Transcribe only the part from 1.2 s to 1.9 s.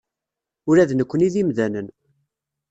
d imdanen.